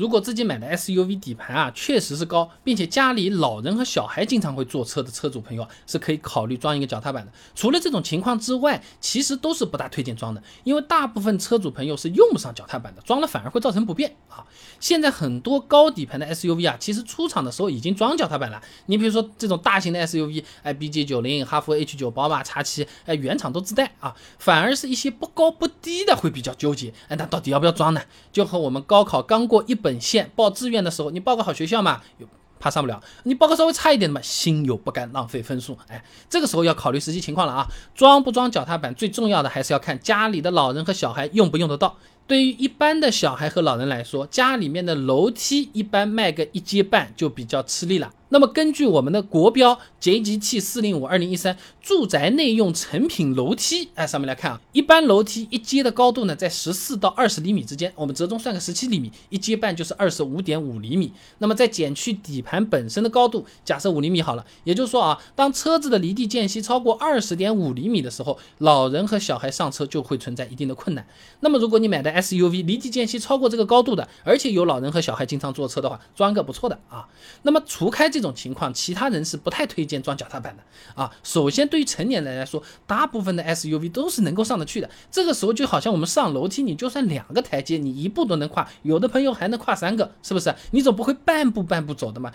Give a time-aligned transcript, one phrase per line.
[0.00, 7.30] 如果自己买的 SUV 底盘啊确实是高，并且家里老人和小孩经常会坐车的车主朋友，是可以考虑装一个脚踏板的。
[7.54, 14.42] 除了这种情况之外，其实都是不大推荐装的，因为大部分车主朋友是用不上脚踏板的，装了反而会造成不便啊。
[14.78, 18.62] 现在很多高底盘的 SUV 啊，其实出厂的时候已经装脚踏板了。
[18.86, 24.16] 你比如说这种大型的 SUV，哎，BJ 九零、哈弗 H 九、宝马 X 七，哎，原厂都自带啊。
[24.38, 28.00] 反而是一些不高不低的会比较纠结，哎，那到底要不要装呢？
[28.32, 32.26] 就和我们高考刚过一本本线报志愿的时候，你报个好学校嘛，又
[32.60, 35.76] 怕上不了；你报个稍微差一点的嘛，心有不甘，浪费分数。
[35.88, 37.66] 哎，这个时候要考虑实际情况了啊。
[37.92, 41.96] 装不装脚踏板，最重要的还是要看家里的老人和小孩用不用得到。
[42.30, 48.14] 对于一般的小孩和老人来说，家里面的楼梯一般迈个一阶半就比较吃力了。
[48.32, 61.12] 那么根据我们的国标 JGT 四零五二零一三住宅内用成品楼梯，哎，上面来看啊，一般楼梯一阶的高度呢在十四到二十厘米之间，我们折中算个十七厘米，一阶半就是二十五点五厘米。
[61.38, 71.04] 那么再减去底盘本身的高度，假设五厘米好了，也就是说啊，当车子的离地间隙超过二十点五厘米的时候，老人和小孩上车就会存在一定的困难。
[71.40, 77.08] 那么如果你买的 SUV 离地间隙超过这个高度的，而且有老人和小孩经常坐车的话，装个不错的啊。
[77.42, 80.62] 那么除开这种情况，其他人是不太推荐装脚踏板的
[80.94, 81.10] 啊。
[81.22, 84.90] 首先，对于成年人来说，大部分的 SUV 都是能够上得去的。
[85.10, 90.54] 这个时候就好像我们上楼梯，你就算两个台阶，你一步都能跨，有的朋友还能跨三个，是不是？
[90.72, 92.32] 你总不会半步半步走的嘛？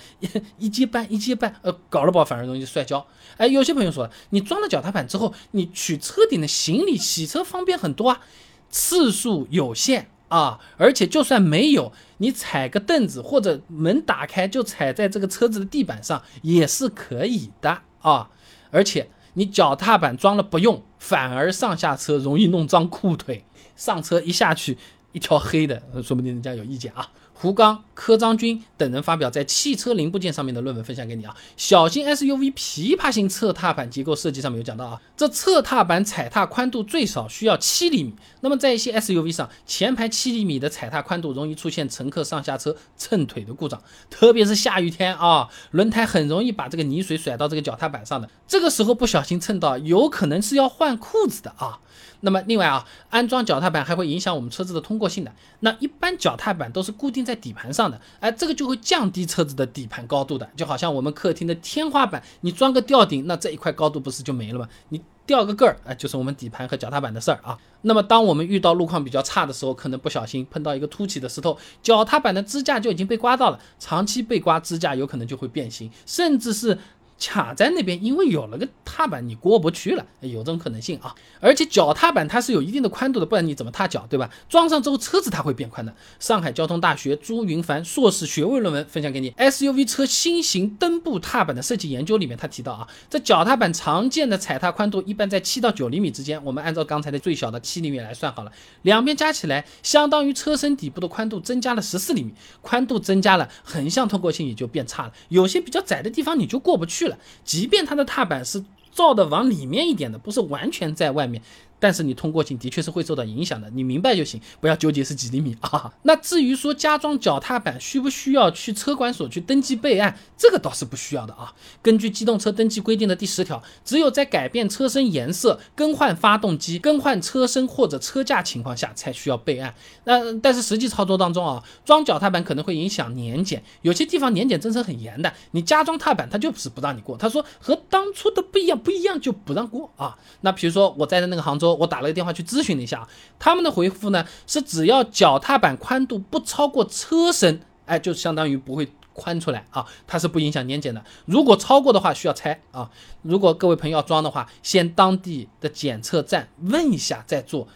[0.58, 3.06] 一 阶半一阶半，呃，搞了吧，反而容易摔跤。
[3.38, 8.22] 哎，有些朋友说，你装了脚踏板之后，你取车顶的行李洗车方便很多啊，
[8.70, 10.10] 次数有限。
[10.28, 18.32] 啊，而且就算没有，你踩个凳子或者门打开就踩在这个车子的地板上也是可以的啊。
[18.72, 24.78] 而且你脚踏板装了不用，反而上下车容易弄脏裤腿，上车一下去
[25.12, 27.12] 一条黑的，说不定人家有意见啊。
[27.38, 31.36] 胡刚、柯章军等人发表在汽车零部件上面的论文分享给你啊。
[31.58, 38.14] 小型 SUV 琵琶型侧踏板结构设计上面有讲到啊，这侧踏板踩踏宽度最少需要七厘米。
[38.40, 51.80] 那么在一些 SUV 上，前排七厘米的踩踏宽度容易出现乘客上下车蹭腿的故障，特别是下雨天啊，轮胎很容易把这个泥水甩到这个脚踏板上的，这个时候不小心蹭到，有可能是要换裤子的啊。
[52.22, 55.32] 那么另外啊，安装脚踏板还会影响我们车子的通过性的。
[55.62, 60.50] 那一般脚踏板都是固定在底盘上的，哎，这个就会降低车子的底盘高度的。
[60.56, 64.70] 就好像我们客厅的天花板，你装个吊顶，那这一块高度不是就没了吗？
[64.90, 67.58] 你吊个个儿，哎，就是我们底盘和脚踏板的事儿啊。
[67.82, 76.78] 那么当我们遇到路况比较差的时候，可能不小心碰到一个凸起的石头，脚踏板的支架就已经被刮到了，长期被刮，支架有可能就会变形，甚至是。
[77.20, 81.16] 卡在那边，因为有了个踏板，你过不去了，有这种可能性啊。
[81.40, 84.30] 而且脚踏板它是有一定的宽度的，不然你怎么踏脚，对吧？
[84.50, 85.94] 装上之后车子它会变宽的。
[86.20, 96.44] 上海交通大学朱云凡硕士学位论文分享给你，SUV 车新型蹬部踏板的设计研究里面，他提到啊，这脚踏板常见的踩踏宽度一般在七到九厘米之间。
[96.44, 105.14] 我们按照刚才的最小的七厘米来算好了，两边加起来相当于车身底部的宽度增加了十四厘米，宽度增加了，横向通过性也就变差了。
[105.30, 107.05] 有些比较窄的地方你就过不去。
[107.44, 111.42] 即便它的踏板是造的往里面一点的，不是完全在外面。
[111.80, 115.94] 但是你通过性的确是会受到影响的，你明白就行，不要纠结是几厘米 啊。
[116.04, 121.54] 那至于说加装脚踏板需不需要去车管所去登记备案，这个倒是不需要的啊。
[121.82, 129.76] 根据机动车登记规定的第十条，只有在改变车身颜色、更换发动机、更换车身或者车架情况下才需要备案。
[130.06, 140.18] 那但是实际操作当中啊，装脚踏板可能会影响年检，有些地方年检政策很严的，你加装踏板他就是不让你过，他说和当初的不一样，不一样就不让过啊。
[140.42, 141.65] 那比如说我在的那个杭州。
[141.74, 143.08] 我打了个电话去咨询了一下，
[143.40, 151.04] 他们的回复呢是只要脚踏板宽度不超过车身，哎，就相当于不会宽出来啊，它是不影响年检的。
[151.26, 152.92] 如果超过的话，需要拆啊。
[153.22, 157.68] 如果各位朋友要装的话，先当地的检测站问一下再做，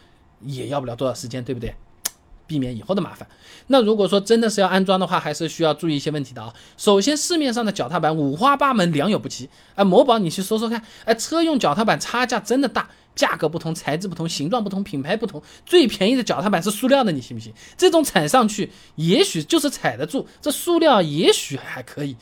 [0.41, 1.73] 也要不了多少时间，对不对？
[2.45, 3.28] 避免以后的麻烦。
[3.67, 6.52] 那如果说真的是要安装的话，还是需要注意一些问题的啊。
[6.78, 9.47] 首先，市面上的脚踏板五花八门，良莠不齐。
[9.75, 15.43] 哎，某宝你去搜搜看，哎，车用脚踏板差价真的大，价格不同，材质不同，形状不同，品牌不同。
[15.66, 17.51] 最便宜的脚踏板是塑料的，你信不信？
[17.75, 22.16] 这种踩上去也许就是踩得住，这塑料也许还可以。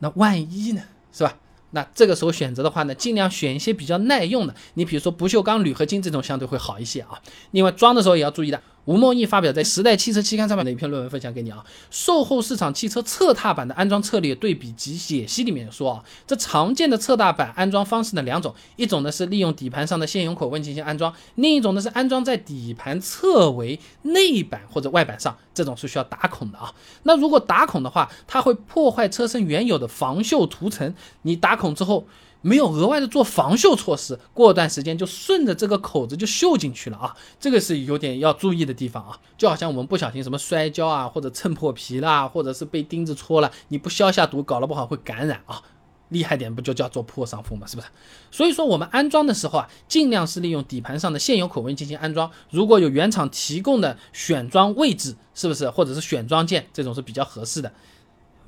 [0.00, 0.82] 那万一呢？
[1.12, 1.36] 是吧？
[1.70, 4.54] 那这个时候选择的话呢，尽量选一些比较耐用的。
[4.74, 7.22] 你比如说不锈钢、铝合金这种相对会好一些啊。
[7.52, 8.60] 另外装的时候也要注意的。
[8.90, 11.64] 吴梦义发表在《时代汽车期刊》上面的一篇论文分享给你啊。
[11.92, 26.74] 售后市场汽车侧踏板的安装策略对比及解析里面说啊，这常见的侧踏板安装方式呢两种，一种呢是利用底盘上的现有口问进行安装，另一种呢是安装在底盘侧围内板或者外板上，这种是需要打孔的啊。
[27.04, 32.08] 那如果打孔的话，它会破坏车身原有的防锈涂层，你打孔之后。
[32.42, 39.18] 没有额外的做防锈措施，过段时间就顺着这个口子就锈进去了啊，这个是有点要注意的地方啊。
[39.36, 45.62] 就好像我们不小心什么摔跤啊，或者蹭破皮啦，或者是被钉子戳了，你不消下毒，搞了不好会感染啊。
[46.08, 47.88] 厉害点不就叫做破伤风嘛，是不是？
[48.32, 52.28] 所以说我们安装的时候啊，尽量是利用底盘上的现有口位进行安装。
[52.50, 57.72] 如果有原厂提供的选装位置，是不是或者是选装件，这种是比较合适的。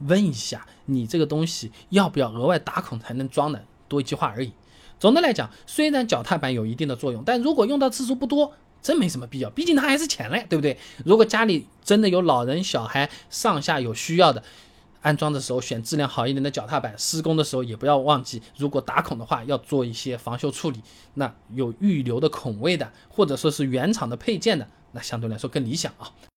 [0.01, 3.65] 问一下你这个东西要不要额外打孔才能装的？
[3.93, 4.51] 多一句话而已。
[4.99, 9.51] 总的来讲，虽然脚踏板有一定的作用，但如果用到次数不多，真没什么必要。
[9.51, 10.79] 毕竟它还是钱嘞，对不对？
[11.05, 14.43] 如果家里真的有老人、小孩上下有需要的，
[15.03, 20.81] 安装的时候选质量好一点的脚踏板，施工的时候也不要忘记，如果打孔的话，要做一些防锈处理。
[21.15, 26.09] 那有预留的孔位的，或者说是原厂的配件的，那相对来说更理想啊。